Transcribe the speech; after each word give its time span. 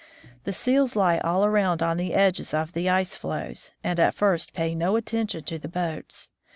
The 0.45 0.51
seals 0.51 0.95
lie 0.95 1.19
all 1.19 1.45
around 1.45 1.83
on 1.83 1.97
the 1.97 2.15
edges 2.15 2.55
of 2.55 2.73
the 2.73 2.89
ice 2.89 3.15
floes, 3.15 3.71
and 3.83 3.99
at 3.99 4.15
first 4.15 4.51
pay 4.55 4.73
no 4.73 4.95
attention 4.95 5.43
to 5.43 5.59
the 5.59 5.67
boats. 5.69 6.31